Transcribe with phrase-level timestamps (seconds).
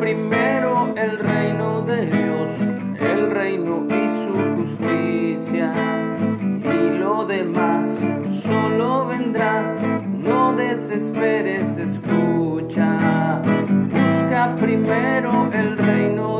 [0.00, 2.50] primero el reino de Dios,
[3.00, 5.72] el reino y su justicia,
[6.64, 7.90] y lo demás
[8.42, 9.76] solo vendrá.
[10.24, 13.42] No desesperes, escucha.
[13.90, 16.39] Busca primero el reino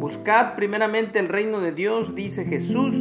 [0.00, 2.94] Buscad primeramente el reino de Dios, dice Jesús,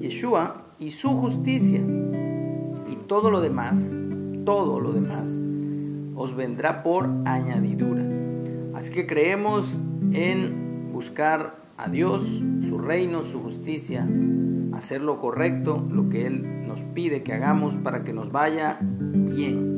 [0.00, 1.80] Yeshua, y su justicia.
[1.80, 3.78] Y todo lo demás,
[4.44, 5.24] todo lo demás,
[6.16, 8.02] os vendrá por añadidura.
[8.74, 9.66] Así que creemos
[10.12, 12.22] en buscar a Dios,
[12.68, 14.06] su reino, su justicia,
[14.72, 19.72] hacer lo correcto, lo que Él nos pide que hagamos para que nos vaya bien.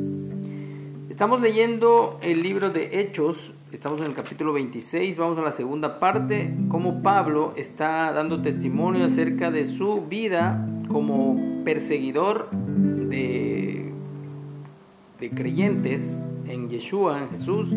[1.08, 5.98] Estamos leyendo el libro de Hechos, estamos en el capítulo 26, vamos a la segunda
[5.98, 13.90] parte, cómo Pablo está dando testimonio acerca de su vida como perseguidor de,
[15.18, 17.72] de creyentes en Yeshua, en Jesús,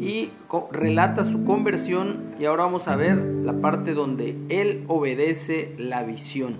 [0.00, 0.30] y
[0.72, 6.54] relata su conversión y ahora vamos a ver la parte donde él obedece la visión.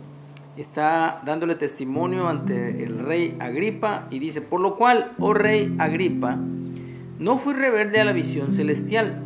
[0.58, 6.36] Está dándole testimonio ante el rey Agripa y dice, por lo cual, oh rey Agripa,
[7.20, 9.20] no fui rebelde a la visión celestial,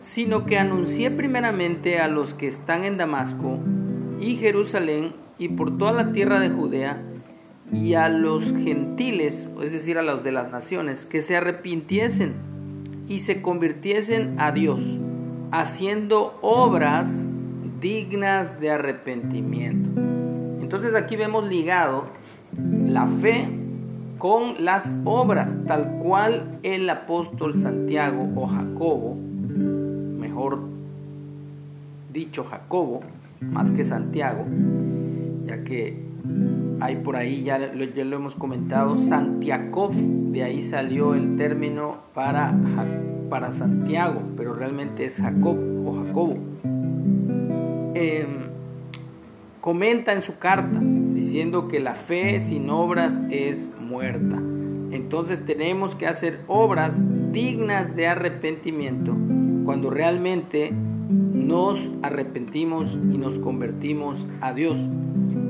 [0.00, 3.60] sino que anuncié primeramente a los que están en Damasco
[4.20, 7.00] y Jerusalén y por toda la tierra de Judea
[7.72, 12.34] y a los gentiles, es decir, a los de las naciones, que se arrepintiesen
[13.08, 14.80] y se convirtiesen a Dios,
[15.52, 17.30] haciendo obras
[17.80, 20.00] dignas de arrepentimiento.
[20.60, 22.06] Entonces aquí vemos ligado
[22.58, 23.61] la fe
[24.22, 30.60] con las obras, tal cual el apóstol Santiago o Jacobo, mejor
[32.12, 33.00] dicho Jacobo,
[33.40, 34.44] más que Santiago,
[35.44, 35.96] ya que
[36.78, 42.54] hay por ahí, ya lo, hemos comentado, Santiago, de ahí salió el término para,
[43.28, 46.36] para Santiago, pero realmente es Jacob o Jacobo.
[47.94, 48.28] Em,
[49.60, 54.40] comenta en su carta diciendo que la fe sin obras es muerta.
[54.90, 56.96] Entonces tenemos que hacer obras
[57.32, 59.14] dignas de arrepentimiento
[59.64, 64.80] cuando realmente nos arrepentimos y nos convertimos a Dios.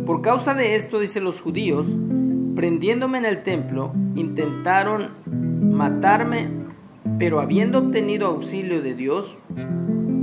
[0.07, 1.87] Por causa de esto, dice los judíos,
[2.57, 5.09] prendiéndome en el templo, intentaron
[5.61, 6.49] matarme,
[7.19, 9.39] pero habiendo obtenido auxilio de Dios,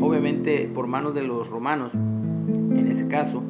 [0.01, 3.41] obviamente por manos de los romanos, en ese caso,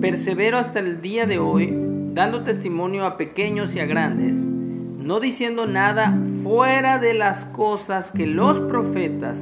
[0.00, 5.66] persevero hasta el día de hoy, dando testimonio a pequeños y a grandes, no diciendo
[5.66, 9.38] nada fuera de las cosas que los profetas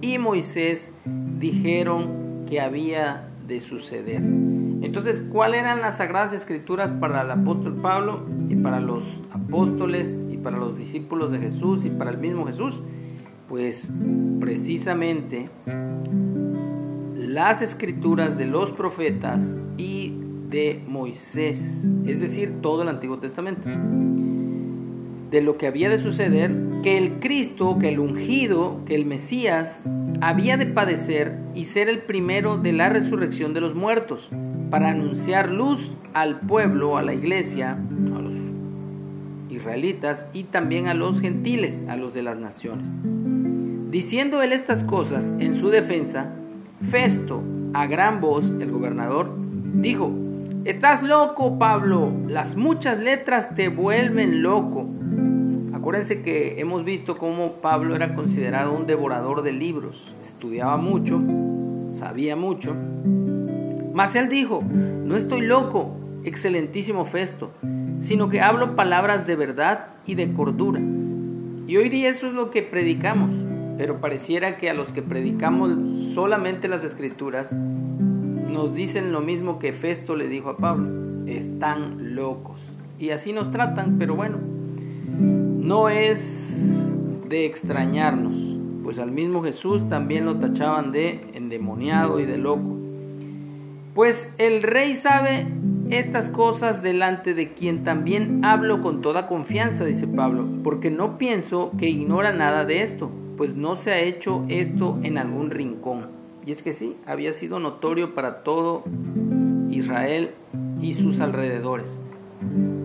[0.00, 0.90] y Moisés
[1.38, 4.22] dijeron que había de suceder.
[4.82, 10.36] Entonces, ¿cuáles eran las sagradas escrituras para el apóstol Pablo y para los apóstoles y
[10.36, 12.80] para los discípulos de Jesús y para el mismo Jesús?
[13.48, 13.88] Pues
[14.40, 15.48] precisamente
[17.16, 20.05] las escrituras de los profetas y
[20.50, 23.68] de Moisés, es decir, todo el Antiguo Testamento,
[25.30, 26.52] de lo que había de suceder,
[26.82, 29.82] que el Cristo, que el ungido, que el Mesías
[30.20, 34.28] había de padecer y ser el primero de la resurrección de los muertos,
[34.70, 37.72] para anunciar luz al pueblo, a la iglesia,
[38.16, 38.34] a los
[39.50, 42.86] israelitas y también a los gentiles, a los de las naciones.
[43.90, 46.32] Diciendo él estas cosas en su defensa,
[46.90, 47.42] Festo,
[47.72, 49.30] a gran voz, el gobernador,
[49.74, 50.12] dijo,
[50.66, 54.84] Estás loco, Pablo, las muchas letras te vuelven loco.
[55.72, 61.22] Acuérdense que hemos visto cómo Pablo era considerado un devorador de libros, estudiaba mucho,
[61.92, 62.74] sabía mucho.
[63.94, 67.52] Mas él dijo, no estoy loco, excelentísimo Festo,
[68.00, 70.80] sino que hablo palabras de verdad y de cordura.
[71.68, 73.32] Y hoy día eso es lo que predicamos,
[73.78, 75.70] pero pareciera que a los que predicamos
[76.12, 77.54] solamente las escrituras
[78.56, 80.88] nos dicen lo mismo que Festo le dijo a Pablo,
[81.26, 82.56] están locos.
[82.98, 84.38] Y así nos tratan, pero bueno,
[85.18, 86.56] no es
[87.28, 88.34] de extrañarnos,
[88.82, 92.78] pues al mismo Jesús también lo tachaban de endemoniado y de loco.
[93.94, 95.46] Pues el rey sabe
[95.90, 101.72] estas cosas delante de quien también hablo con toda confianza, dice Pablo, porque no pienso
[101.78, 106.15] que ignora nada de esto, pues no se ha hecho esto en algún rincón.
[106.46, 108.84] Y es que sí, había sido notorio para todo
[109.68, 110.30] Israel
[110.80, 111.88] y sus alrededores.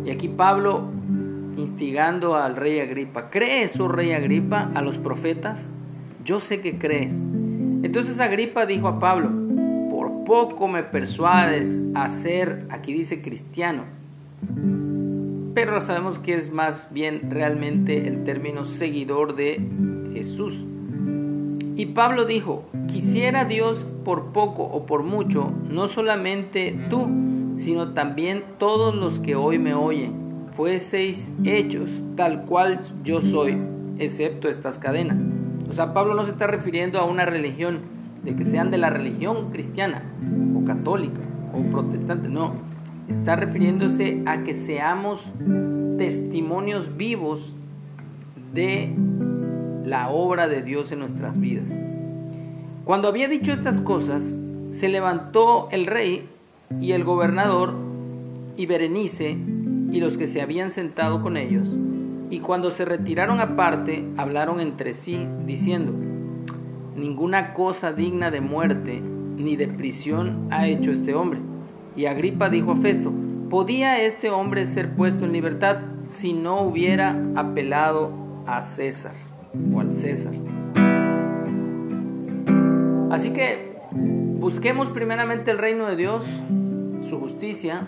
[0.03, 0.85] Y aquí Pablo
[1.57, 5.59] instigando al rey Agripa, ¿crees, oh rey Agripa, a los profetas?
[6.25, 7.13] Yo sé que crees.
[7.83, 9.29] Entonces Agripa dijo a Pablo,
[9.91, 13.83] por poco me persuades a ser, aquí dice cristiano,
[15.53, 19.61] pero sabemos que es más bien realmente el término seguidor de
[20.13, 20.63] Jesús.
[21.81, 27.07] Y Pablo dijo, quisiera Dios por poco o por mucho, no solamente tú,
[27.57, 30.13] sino también todos los que hoy me oyen,
[30.55, 33.57] fueseis hechos tal cual yo soy,
[33.97, 35.17] excepto estas cadenas.
[35.71, 37.79] O sea, Pablo no se está refiriendo a una religión,
[38.23, 40.03] de que sean de la religión cristiana,
[40.55, 42.53] o católica, o protestante, no.
[43.09, 45.31] Está refiriéndose a que seamos
[45.97, 47.55] testimonios vivos
[48.53, 48.93] de
[49.85, 51.65] la obra de Dios en nuestras vidas.
[52.85, 54.23] Cuando había dicho estas cosas,
[54.71, 56.27] se levantó el rey
[56.79, 57.73] y el gobernador
[58.57, 59.37] y Berenice
[59.91, 61.67] y los que se habían sentado con ellos,
[62.29, 65.91] y cuando se retiraron aparte, hablaron entre sí, diciendo,
[66.95, 69.01] ninguna cosa digna de muerte
[69.37, 71.39] ni de prisión ha hecho este hombre.
[71.95, 73.11] Y Agripa dijo a Festo,
[73.49, 78.11] ¿podía este hombre ser puesto en libertad si no hubiera apelado
[78.45, 79.30] a César
[79.73, 80.33] o al César?
[83.11, 83.77] Así que
[84.39, 86.23] busquemos primeramente el reino de Dios,
[87.09, 87.83] su justicia,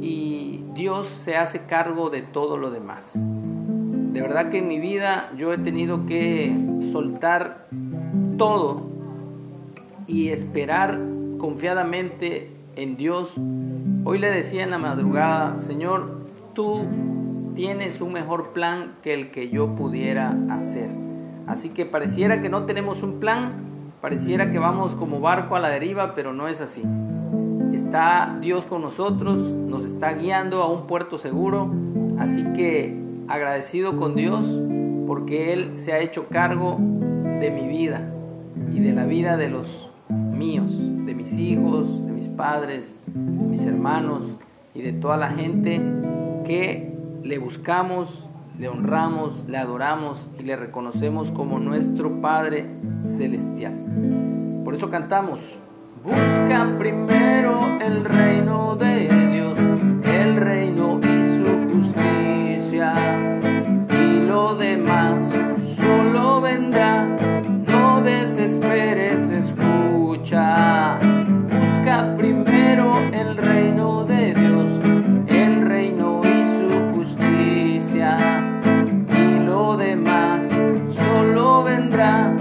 [0.00, 3.12] y Dios se hace cargo de todo lo demás.
[3.14, 6.52] De verdad que en mi vida yo he tenido que
[6.92, 7.66] soltar
[8.36, 8.88] todo
[10.06, 10.98] y esperar
[11.38, 13.32] confiadamente en Dios.
[14.04, 16.20] Hoy le decía en la madrugada, Señor,
[16.54, 16.84] tú
[17.58, 20.90] tienes un mejor plan que el que yo pudiera hacer.
[21.48, 23.50] Así que pareciera que no tenemos un plan,
[24.00, 26.84] pareciera que vamos como barco a la deriva, pero no es así.
[27.74, 31.68] Está Dios con nosotros, nos está guiando a un puerto seguro,
[32.20, 32.96] así que
[33.26, 34.44] agradecido con Dios
[35.08, 38.08] porque Él se ha hecho cargo de mi vida
[38.72, 43.64] y de la vida de los míos, de mis hijos, de mis padres, de mis
[43.64, 44.26] hermanos
[44.76, 45.80] y de toda la gente
[46.46, 46.97] que
[47.28, 48.26] le buscamos,
[48.58, 52.64] le honramos, le adoramos y le reconocemos como nuestro Padre
[53.02, 53.74] Celestial.
[54.64, 55.58] Por eso cantamos,
[56.02, 59.58] Busca primero el reino de Dios,
[60.04, 61.07] el reino y
[77.94, 80.48] y lo demás
[80.90, 82.34] solo vendrá.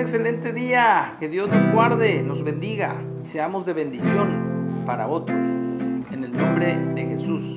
[0.00, 1.16] excelente día.
[1.20, 5.38] Que Dios nos guarde, nos bendiga seamos de bendición para otros.
[5.38, 7.54] En el nombre de Jesús.